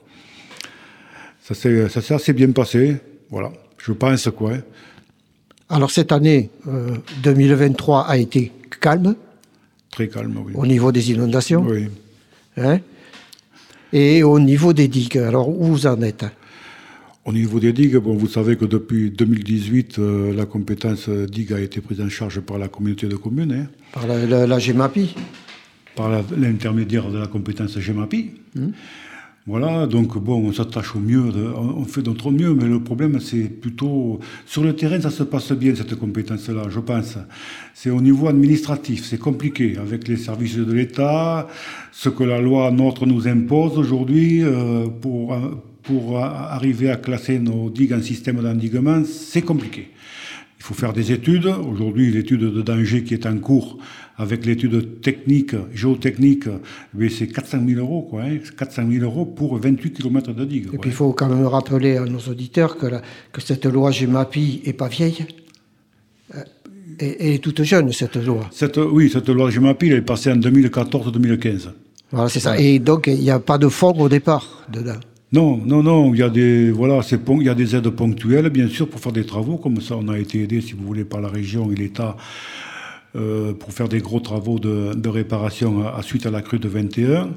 Ça 1.41 1.55
s'est 1.55 2.13
assez 2.13 2.35
bien 2.35 2.51
passé, 2.51 2.97
voilà. 3.31 3.51
Je 3.79 3.93
pense 3.93 4.29
quoi. 4.37 4.53
Hein. 4.53 4.61
Alors 5.71 5.91
cette 5.91 6.13
année 6.13 6.51
2023 7.23 8.01
euh, 8.01 8.11
a 8.11 8.17
été 8.17 8.53
calme. 8.81 9.15
Très 9.91 10.09
calme, 10.09 10.35
oui. 10.45 10.53
Au 10.55 10.67
niveau 10.67 10.93
des 10.93 11.11
inondations. 11.11 11.65
Oui. 11.67 11.89
Hein 12.57 12.81
Et 13.93 14.23
au 14.23 14.39
niveau 14.41 14.73
des 14.73 14.89
digues, 14.89 15.19
alors 15.19 15.49
où 15.49 15.65
vous 15.65 15.87
en 15.87 16.01
êtes? 16.03 16.25
Au 17.25 17.33
niveau 17.33 17.61
des 17.61 17.75
digues, 17.75 17.97
bon, 17.97 18.15
vous 18.15 18.29
savez 18.29 18.57
que 18.57 18.65
depuis 18.65 19.11
2018, 19.11 19.99
euh, 19.99 20.35
la 20.35 20.47
compétence 20.47 21.11
digue 21.11 21.53
a 21.53 21.61
été 21.61 21.83
prise 21.83 22.01
en 22.01 22.09
charge 22.09 22.41
par 22.41 22.57
la 22.59 22.69
communauté 22.69 23.07
de 23.07 23.17
communes. 23.17 23.53
Hein. 23.53 23.67
Par 23.93 24.07
la, 24.07 24.59
GEMAPI 24.59 25.15
Par 25.95 26.23
l'intermédiaire 26.37 27.11
de 27.11 27.19
la 27.19 27.27
compétence 27.27 27.79
GEMAPI. 27.79 28.31
Hum. 28.57 28.73
Voilà, 29.49 29.87
donc 29.87 30.19
bon, 30.19 30.47
on 30.47 30.53
s'attache 30.53 30.95
au 30.95 30.99
mieux, 30.99 31.25
on 31.57 31.87
fait 31.87 32.03
notre 32.03 32.31
mieux, 32.31 32.53
mais 32.53 32.67
le 32.67 32.81
problème 32.81 33.19
c'est 33.19 33.45
plutôt 33.45 34.21
sur 34.45 34.63
le 34.63 34.77
terrain, 34.77 35.01
ça 35.01 35.09
se 35.09 35.23
passe 35.23 35.53
bien 35.53 35.75
cette 35.75 35.95
compétence-là, 35.95 36.65
je 36.69 36.81
pense. 36.81 37.17
C'est 37.73 37.89
au 37.89 38.03
niveau 38.03 38.29
administratif, 38.29 39.07
c'est 39.07 39.17
compliqué 39.17 39.79
avec 39.79 40.07
les 40.07 40.19
services 40.19 40.57
de 40.57 40.71
l'État, 40.71 41.49
ce 41.93 42.11
que 42.11 42.25
la 42.25 42.43
loi 42.43 42.71
notre 42.71 43.07
nous 43.07 43.27
impose 43.27 43.79
aujourd'hui 43.79 44.43
euh, 44.43 44.87
pour 44.89 45.35
pour 45.83 46.19
arriver 46.19 46.91
à 46.91 46.97
classer 46.97 47.39
nos 47.39 47.71
digues 47.71 47.95
en 47.95 48.03
système 48.03 48.43
d'endiguement, 48.43 49.03
c'est 49.07 49.41
compliqué. 49.41 49.89
Il 50.59 50.65
faut 50.65 50.75
faire 50.75 50.93
des 50.93 51.13
études. 51.13 51.47
Aujourd'hui, 51.47 52.11
l'étude 52.11 52.41
de 52.41 52.63
danger 52.63 53.05
qui 53.05 53.15
est 53.15 53.27
en 53.27 53.39
cours 53.39 53.79
avec 54.17 54.45
l'étude 54.45 55.01
technique, 55.01 55.55
géotechnique, 55.73 56.45
c'est 57.11 57.29
400 57.29 57.59
000 57.67 57.81
euros, 57.81 58.03
quoi, 58.03 58.25
400 58.59 58.83
hein. 58.83 58.89
000 58.91 59.05
euros 59.05 59.25
pour 59.25 59.57
28 59.57 59.93
km 59.93 60.33
de 60.33 60.45
digue. 60.45 60.71
Et 60.73 60.79
puis 60.79 60.91
il 60.91 60.97
faut 60.97 61.13
quand 61.13 61.29
même 61.29 61.47
rappeler 61.47 61.97
à 61.97 62.05
nos 62.05 62.19
auditeurs 62.19 62.77
que, 62.77 62.87
que 63.33 63.41
cette 63.41 63.67
loi 63.67 63.93
GEMAPI 63.93 64.63
n'est 64.67 64.73
pas 64.73 64.89
vieille. 64.89 65.25
Et 67.01 67.17
elle 67.21 67.35
est 67.35 67.39
toute 67.39 67.63
jeune, 67.63 67.93
cette 67.93 68.17
loi. 68.17 68.49
Cette, 68.51 68.79
oui, 68.79 69.09
cette 69.09 69.29
loi 69.29 69.51
Gemapi, 69.51 69.87
elle 69.87 69.99
est 69.99 70.03
passée 70.03 70.33
en 70.33 70.37
2014-2015. 70.37 71.69
Voilà, 72.11 72.29
c'est 72.29 72.41
ça. 72.41 72.59
Et 72.59 72.79
donc, 72.79 73.07
il 73.07 73.21
n'y 73.21 73.31
a 73.31 73.39
pas 73.39 73.59
de 73.59 73.69
fonds 73.69 73.93
au 73.93 74.09
départ 74.09 74.67
dedans 74.73 74.99
non, 75.31 75.59
non, 75.59 75.83
non, 75.83 76.15
il 76.15 76.21
y 76.21 76.23
a 76.23 76.31
des, 76.31 76.71
voilà, 76.71 77.01
il 77.11 77.43
y 77.43 77.49
a 77.49 77.55
des 77.55 77.77
aides 77.77 77.91
ponctuelles, 77.91 78.49
bien 78.49 78.69
sûr, 78.69 78.89
pour 78.89 79.01
faire 79.01 79.13
des 79.13 79.27
travaux, 79.27 79.59
comme 79.59 79.81
ça 79.81 79.97
on 79.97 80.09
a 80.09 80.19
été 80.19 80.43
aidé, 80.43 80.61
si 80.63 80.73
vous 80.73 80.87
voulez, 80.87 81.05
par 81.05 81.21
la 81.21 81.29
région 81.29 81.71
et 81.71 81.75
l'État 81.75 82.17
euh, 83.17 83.53
pour 83.53 83.73
faire 83.73 83.89
des 83.89 84.01
gros 84.01 84.21
travaux 84.21 84.59
de, 84.59 85.09
réparation 85.09 85.87
à, 85.87 86.03
suite 86.03 86.25
à 86.27 86.31
la 86.31 86.41
crue 86.41 86.59
de 86.59 86.69
21. 86.69 87.31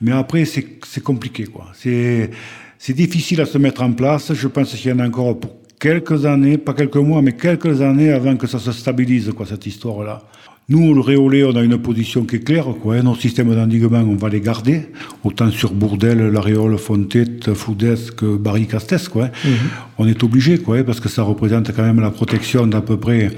Mais 0.00 0.12
après, 0.12 0.44
c'est 0.44 1.02
compliqué, 1.02 1.44
quoi. 1.44 1.66
C'est 1.74 2.94
difficile 2.94 3.40
à 3.40 3.46
se 3.46 3.58
mettre 3.58 3.82
en 3.82 3.92
place. 3.92 4.32
Je 4.32 4.48
pense 4.48 4.74
qu'il 4.74 4.90
y 4.90 4.92
en 4.92 5.00
a 5.00 5.06
encore 5.06 5.38
pour 5.38 5.56
quelques 5.78 6.26
années, 6.26 6.58
pas 6.58 6.74
quelques 6.74 6.96
mois, 6.96 7.22
mais 7.22 7.32
quelques 7.32 7.80
années 7.82 8.12
avant 8.12 8.36
que 8.36 8.46
ça 8.46 8.58
se 8.58 8.72
stabilise, 8.72 9.32
quoi, 9.36 9.46
cette 9.46 9.66
histoire-là. 9.66 10.22
Nous, 10.70 10.92
le 10.92 11.00
Réolé, 11.00 11.44
on 11.44 11.56
a 11.56 11.62
une 11.62 11.78
position 11.78 12.24
qui 12.24 12.36
est 12.36 12.40
claire. 12.40 12.66
Quoi, 12.82 12.96
hein. 12.96 13.02
Nos 13.02 13.14
systèmes 13.14 13.54
d'endiguement, 13.54 14.00
on 14.00 14.16
va 14.16 14.28
les 14.28 14.42
garder. 14.42 14.82
Autant 15.24 15.50
sur 15.50 15.72
Bourdel, 15.72 16.18
La 16.30 16.42
Réole, 16.42 16.76
Fontette, 16.76 17.54
Foudès 17.54 18.10
que 18.10 18.36
Barry-Castès. 18.36 19.08
Quoi, 19.08 19.24
hein. 19.24 19.30
mhm. 19.44 19.50
On 19.96 20.06
est 20.06 20.22
obligé, 20.22 20.58
quoi, 20.58 20.76
hein, 20.76 20.84
parce 20.84 21.00
que 21.00 21.08
ça 21.08 21.22
représente 21.22 21.74
quand 21.74 21.84
même 21.84 22.00
la 22.00 22.10
protection 22.10 22.66
d'à 22.66 22.82
peu 22.82 22.98
près 22.98 23.30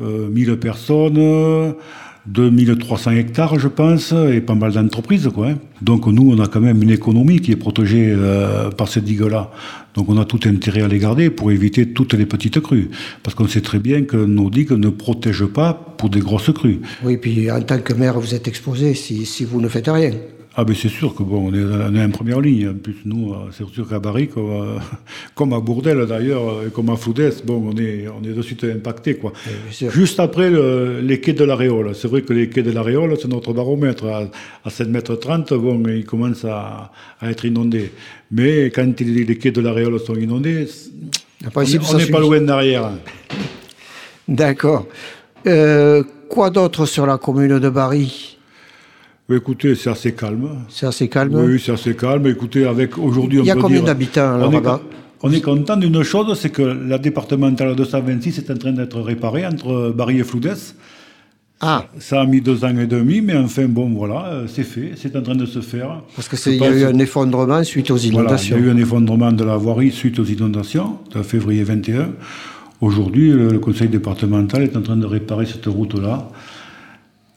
euh, 0.00 0.30
1000 0.30 0.56
personnes. 0.56 1.74
2300 2.26 3.10
hectares, 3.12 3.58
je 3.58 3.68
pense, 3.68 4.12
et 4.12 4.40
pas 4.40 4.54
mal 4.54 4.72
d'entreprises. 4.72 5.28
Hein. 5.38 5.58
Donc 5.82 6.06
nous, 6.06 6.30
on 6.30 6.42
a 6.42 6.46
quand 6.46 6.60
même 6.60 6.82
une 6.82 6.90
économie 6.90 7.40
qui 7.40 7.52
est 7.52 7.56
protégée 7.56 8.14
euh, 8.16 8.70
par 8.70 8.88
ces 8.88 9.02
digues-là. 9.02 9.50
Donc 9.94 10.08
on 10.08 10.16
a 10.16 10.24
tout 10.24 10.40
intérêt 10.46 10.82
à 10.82 10.88
les 10.88 10.98
garder 10.98 11.28
pour 11.28 11.52
éviter 11.52 11.90
toutes 11.90 12.14
les 12.14 12.26
petites 12.26 12.60
crues. 12.60 12.90
Parce 13.22 13.34
qu'on 13.34 13.46
sait 13.46 13.60
très 13.60 13.78
bien 13.78 14.02
que 14.02 14.16
nos 14.16 14.48
digues 14.48 14.72
ne 14.72 14.88
protègent 14.88 15.46
pas 15.46 15.74
pour 15.74 16.08
des 16.08 16.20
grosses 16.20 16.52
crues. 16.52 16.80
Oui, 17.02 17.18
puis 17.18 17.50
en 17.50 17.60
tant 17.60 17.78
que 17.78 17.92
maire, 17.92 18.18
vous 18.18 18.34
êtes 18.34 18.48
exposé 18.48 18.94
si, 18.94 19.26
si 19.26 19.44
vous 19.44 19.60
ne 19.60 19.68
faites 19.68 19.88
rien. 19.88 20.12
Ah 20.56 20.64
ben 20.64 20.74
c'est 20.74 20.88
sûr 20.88 21.14
que 21.14 21.22
bon, 21.24 21.50
on 21.50 21.54
est, 21.54 21.64
on 21.64 21.94
est 21.96 22.04
en 22.04 22.10
première 22.10 22.40
ligne. 22.40 22.68
En 22.68 22.74
plus, 22.74 22.96
nous, 23.04 23.32
euh, 23.32 23.50
c'est 23.50 23.68
sûr 23.68 23.88
qu'à 23.88 23.98
Barry, 23.98 24.28
comme, 24.28 24.78
comme, 25.34 25.52
à 25.52 25.60
Bourdel 25.60 26.06
d'ailleurs, 26.06 26.62
et 26.66 26.70
comme 26.70 26.90
à 26.90 26.96
Foudès, 26.96 27.44
bon, 27.44 27.72
on 27.72 27.76
est, 27.76 28.06
on 28.08 28.22
est 28.22 28.32
de 28.32 28.42
suite 28.42 28.64
impacté 28.64 29.16
quoi. 29.16 29.32
Juste 29.70 30.20
après 30.20 30.50
les 31.02 31.20
quais 31.20 31.32
de 31.32 31.44
la 31.44 31.56
Réole. 31.56 31.94
C'est 31.94 32.08
vrai 32.08 32.22
que 32.22 32.32
les 32.32 32.48
quais 32.48 32.62
de 32.62 32.70
la 32.70 32.82
Réole, 32.82 33.16
c'est 33.20 33.28
notre 33.28 33.52
baromètre. 33.52 34.06
À, 34.06 34.22
à 34.64 34.70
7 34.70 34.88
mètres 34.88 35.16
30, 35.16 35.54
bon, 35.54 35.82
ils 35.88 36.04
commencent 36.04 36.44
à, 36.44 36.92
à 37.20 37.30
être 37.30 37.44
inondés. 37.44 37.90
Mais 38.30 38.70
quand 38.70 39.00
les, 39.00 39.38
quais 39.38 39.50
de 39.50 39.60
la 39.60 39.72
Réole 39.72 39.98
sont 40.00 40.14
inondés, 40.14 40.68
on 41.54 41.96
n'est 41.96 42.06
pas 42.06 42.20
loin 42.20 42.40
derrière. 42.40 42.90
D'accord. 44.28 44.86
Euh, 45.46 46.02
quoi 46.28 46.50
d'autre 46.50 46.86
sur 46.86 47.06
la 47.06 47.18
commune 47.18 47.58
de 47.58 47.68
Barry? 47.68 48.33
Écoutez, 49.30 49.74
c'est 49.74 49.88
assez 49.88 50.12
calme. 50.12 50.48
C'est 50.68 50.86
assez 50.86 51.08
calme 51.08 51.34
Oui, 51.34 51.58
c'est 51.58 51.72
assez 51.72 51.96
calme. 51.96 52.26
Écoutez, 52.26 52.66
avec 52.66 52.98
aujourd'hui, 52.98 53.38
Il 53.38 53.46
y 53.46 53.50
a 53.50 53.54
combien 53.54 53.82
d'habitants 53.82 54.38
on, 54.42 54.52
est, 54.52 54.62
on 55.22 55.32
est 55.32 55.40
content 55.40 55.76
d'une 55.78 56.02
chose, 56.02 56.38
c'est 56.38 56.50
que 56.50 56.62
la 56.62 56.98
départementale 56.98 57.74
226 57.74 58.38
est 58.38 58.50
en 58.50 58.56
train 58.56 58.72
d'être 58.72 59.00
réparée 59.00 59.46
entre 59.46 59.94
Barry 59.96 60.20
et 60.20 60.24
Floudès. 60.24 60.76
Ah. 61.60 61.86
Ça 61.98 62.20
a 62.20 62.26
mis 62.26 62.42
deux 62.42 62.66
ans 62.66 62.76
et 62.76 62.86
demi, 62.86 63.22
mais 63.22 63.34
enfin, 63.34 63.64
bon, 63.66 63.88
voilà, 63.94 64.42
c'est 64.46 64.64
fait, 64.64 64.92
c'est 64.96 65.16
en 65.16 65.22
train 65.22 65.36
de 65.36 65.46
se 65.46 65.60
faire. 65.60 66.02
Parce 66.14 66.28
qu'il 66.28 66.56
y 66.56 66.62
a 66.62 66.70
eu 66.70 66.84
un 66.84 66.98
effondrement 66.98 67.64
suite 67.64 67.90
aux 67.90 67.96
inondations. 67.96 68.56
il 68.58 68.62
y 68.62 68.66
a 68.66 68.68
eu 68.68 68.70
un 68.70 68.76
effondrement 68.76 69.32
de 69.32 69.44
la 69.44 69.56
voirie 69.56 69.90
suite 69.90 70.18
aux 70.18 70.24
inondations, 70.24 70.98
de 71.14 71.22
février 71.22 71.62
21. 71.62 72.10
Aujourd'hui, 72.82 73.30
le 73.30 73.58
conseil 73.58 73.88
départemental 73.88 74.62
est 74.62 74.76
en 74.76 74.82
train 74.82 74.96
de 74.96 75.06
réparer 75.06 75.46
cette 75.46 75.64
route-là. 75.64 76.28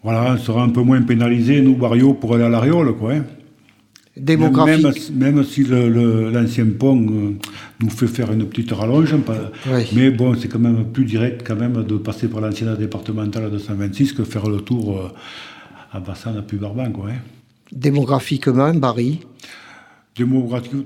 Voilà, 0.04 0.34
on 0.34 0.38
sera 0.38 0.64
un 0.64 0.70
peu 0.70 0.82
moins 0.82 1.02
pénalisé, 1.02 1.62
nous, 1.62 1.76
Barrio, 1.76 2.14
pour 2.14 2.36
aller 2.36 2.44
à 2.44 2.50
l'Ariole, 2.50 2.96
quoi. 2.96 3.14
Hein. 3.14 3.24
Démographique. 4.16 5.12
Même, 5.14 5.44
si 5.44 5.64
l'ancien 5.64 6.66
pont 6.78 7.00
euh, 7.00 7.36
nous 7.82 7.90
fait 7.90 8.08
faire 8.08 8.32
une 8.32 8.48
petite 8.48 8.72
rallonge, 8.72 9.14
mais 9.94 10.10
bon, 10.10 10.34
c'est 10.36 10.48
quand 10.48 10.60
même 10.60 10.86
plus 10.86 11.06
direct 11.06 11.44
quand 11.46 11.56
même 11.56 11.84
de 11.84 11.98
passer 11.98 12.28
par 12.28 12.42
l'ancienne 12.42 12.76
départementale 12.76 13.52
de 13.52 13.58
126 13.58 14.14
que 14.14 14.24
faire 14.24 14.50
le 14.50 14.62
tour 14.62 14.98
euh, 14.98 15.12
à 15.92 16.00
Bassan 16.00 16.36
à 16.38 16.42
Puy-Barban, 16.42 16.92
quoi. 16.92 17.10
Hein. 17.12 17.20
Démographiquement, 17.72 18.74
Barry 18.74 19.20
Démographiquement, 20.18 20.84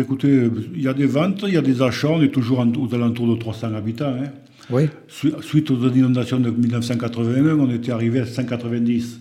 écoutez, 0.00 0.50
il 0.74 0.82
y 0.82 0.88
a 0.88 0.92
des 0.92 1.06
ventes, 1.06 1.44
il 1.46 1.54
y 1.54 1.56
a 1.56 1.62
des 1.62 1.82
achats, 1.82 2.08
on 2.08 2.22
est 2.22 2.32
toujours 2.32 2.58
aux 2.58 2.94
alentours 2.94 3.28
de 3.28 3.38
300 3.38 3.74
habitants. 3.74 4.16
Hein. 4.20 4.30
Oui. 4.70 4.88
Suite 5.08 5.70
aux 5.70 5.88
inondations 5.88 6.40
de 6.40 6.50
1981, 6.50 7.58
on 7.58 7.70
était 7.70 7.92
arrivé 7.92 8.20
à 8.20 8.26
190. 8.26 9.20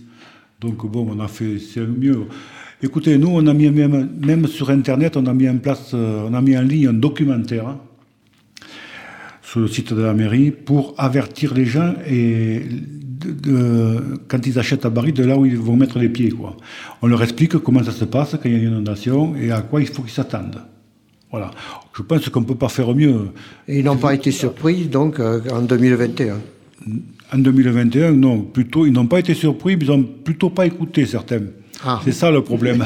Donc 0.60 0.90
bon, 0.90 1.08
on 1.16 1.20
a 1.20 1.28
fait, 1.28 1.60
c'est 1.60 1.86
mieux. 1.86 2.26
Écoutez, 2.82 3.18
nous, 3.18 3.30
on 3.32 3.46
a 3.46 3.54
mis 3.54 3.70
même, 3.70 4.10
même 4.20 4.48
sur 4.48 4.72
Internet, 4.72 5.16
on 5.16 5.28
a 5.28 5.34
mis 5.34 5.48
en 5.48 5.58
place, 5.58 5.92
euh, 5.94 6.28
on 6.28 6.34
a 6.34 6.42
mis 6.42 6.58
en 6.58 6.62
ligne 6.62 6.88
un 6.88 6.94
documentaire 6.94 7.68
hein, 7.68 7.80
sur 9.44 9.60
le 9.60 9.68
site 9.68 9.94
de 9.94 10.02
la 10.02 10.14
mairie 10.14 10.50
pour 10.50 10.96
avertir 10.98 11.54
les 11.54 11.66
gens 11.66 11.94
et 12.08 12.64
de, 13.26 14.20
quand 14.28 14.46
ils 14.46 14.60
achètent 14.60 14.86
à 14.86 14.92
Paris, 14.92 15.14
de 15.14 15.24
là 15.24 15.38
où 15.38 15.46
ils 15.46 15.58
vont 15.58 15.76
mettre 15.76 16.00
les 16.00 16.10
pieds. 16.10 16.30
Quoi. 16.30 16.56
On 17.02 17.08
leur 17.08 17.22
explique 17.24 17.58
comment 17.58 17.84
ça 17.84 17.92
se 17.92 18.06
passe 18.06 18.32
quand 18.32 18.46
il 18.46 18.52
y 18.52 18.56
a 18.56 18.58
une 18.58 18.72
inondation 18.72 19.36
et 19.36 19.52
à 19.52 19.62
quoi 19.62 19.82
il 19.82 19.88
faut 19.88 20.02
qu'ils 20.02 20.12
s'attendent. 20.12 20.62
Voilà. 21.32 21.52
Je 21.98 22.02
pense 22.02 22.28
qu'on 22.30 22.42
ne 22.42 22.46
peut 22.46 22.56
pas 22.56 22.70
faire 22.70 22.94
mieux. 22.94 23.30
Et 23.68 23.80
ils 23.80 23.86
n'ont 23.86 23.98
pas 23.98 24.14
été 24.14 24.32
surpris, 24.32 24.86
donc, 24.86 25.20
euh, 25.20 25.40
en 25.52 25.62
2021 25.62 26.40
En 27.34 27.38
2021, 27.38 28.12
non. 28.12 28.42
Plutôt, 28.42 28.86
ils 28.86 28.92
n'ont 28.92 29.08
pas 29.08 29.20
été 29.20 29.34
surpris, 29.34 29.78
mais 29.78 29.86
ils 29.86 29.92
n'ont 29.92 30.04
plutôt 30.04 30.50
pas 30.50 30.66
écouté 30.66 31.06
certains. 31.06 31.44
Ah. 31.84 32.02
C'est 32.04 32.12
ça 32.12 32.32
le 32.32 32.44
problème. 32.44 32.86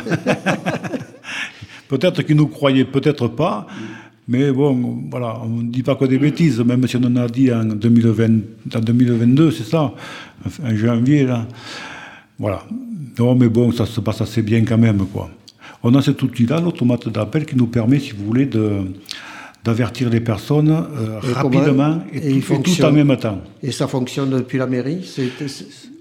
peut-être 1.90 2.22
qu'ils 2.22 2.36
nous 2.36 2.48
croyaient, 2.48 2.86
peut-être 2.86 3.28
pas. 3.28 3.68
Mais 4.28 4.52
bon, 4.52 5.04
voilà, 5.10 5.40
on 5.44 5.62
ne 5.62 5.70
dit 5.70 5.84
pas 5.84 5.96
que 5.96 6.06
des 6.06 6.18
bêtises, 6.18 6.60
même 6.62 6.88
si 6.88 6.98
on 6.98 7.04
en 7.04 7.16
a 7.16 7.28
dit 7.28 7.54
en, 7.54 7.64
2020, 7.64 8.26
en 8.76 8.80
2022, 8.80 9.52
c'est 9.52 9.64
ça, 9.64 9.94
en 10.64 10.76
janvier, 10.76 11.26
là. 11.26 11.48
Voilà. 12.40 12.64
Non, 13.20 13.36
mais 13.36 13.48
bon, 13.48 13.72
ça 13.72 13.86
se 13.86 14.02
passe 14.02 14.22
assez 14.22 14.42
bien 14.42 14.66
quand 14.66 14.78
même, 14.78 15.06
quoi. 15.08 15.30
On 15.84 15.94
a 15.94 16.02
cet 16.02 16.22
outil-là, 16.24 16.60
l'automate 16.60 17.08
d'appel, 17.10 17.46
qui 17.46 17.56
nous 17.56 17.68
permet, 17.68 18.00
si 18.00 18.14
vous 18.14 18.26
voulez, 18.26 18.48
de, 18.48 18.82
d'avertir 19.66 20.12
les 20.12 20.20
personnes 20.20 20.70
euh, 20.70 21.20
rapidement 21.34 21.98
et, 22.14 22.40
tout, 22.40 22.84
en 22.84 22.92
même 22.92 23.18
temps. 23.18 23.42
Et 23.64 23.72
ça 23.72 23.88
fonctionne 23.88 24.30
depuis 24.30 24.60
la 24.60 24.68
mairie 24.68 25.04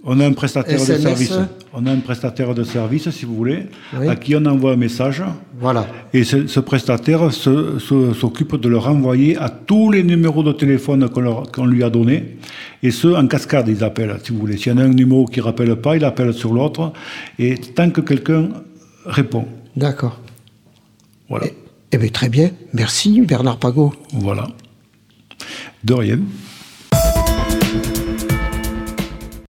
On 0.05 0.21
a 0.21 0.27
un 0.27 0.35
prestataire 0.35 0.79
de 0.79 0.85
service. 0.85 1.39
On 1.73 1.87
a 1.87 1.91
un 1.91 2.01
prestataire 2.01 2.55
de 2.55 2.63
service, 2.63 3.09
si 3.09 3.25
vous 3.25 3.35
voulez, 3.35 3.67
à 4.07 4.17
qui 4.17 4.37
on 4.37 4.45
envoie 4.45 4.73
un 4.73 4.77
message. 4.77 5.23
Voilà. 5.59 5.87
Et 6.13 6.25
ce, 6.25 6.61
prestataire 6.61 7.33
s'occupe 7.33 8.57
de 8.57 8.69
le 8.69 8.77
renvoyer 8.77 9.39
à 9.39 9.49
tous 9.49 9.91
les 9.91 10.03
numéros 10.03 10.43
de 10.43 10.53
téléphone 10.53 11.09
qu'on 11.09 11.67
lui 11.67 11.83
a 11.83 11.89
donnés. 11.89 12.37
Et 12.83 12.91
ce, 12.91 13.09
en 13.09 13.27
cascade, 13.27 13.67
ils 13.69 13.83
appellent, 13.83 14.19
si 14.23 14.33
vous 14.33 14.41
voulez. 14.41 14.59
S'il 14.59 14.73
y 14.73 14.75
en 14.75 14.79
a 14.79 14.85
un 14.85 14.89
numéro 14.89 15.25
qui 15.25 15.41
ne 15.41 15.45
rappelle 15.45 15.75
pas, 15.77 15.97
il 15.97 16.05
appelle 16.05 16.35
sur 16.35 16.53
l'autre. 16.53 16.93
Et 17.39 17.57
tant 17.57 17.89
que 17.89 18.03
quelqu'un 18.03 18.51
répond. 19.07 19.47
D'accord. 19.75 20.21
Voilà. 21.31 21.47
Eh 21.95 21.97
bien, 21.97 22.11
très 22.11 22.29
bien. 22.29 22.51
Merci, 22.73 23.21
Bernard 23.21 23.59
Pagot. 23.59 23.95
Voilà. 24.11 24.49
De 25.85 25.95
rien. 25.95 26.19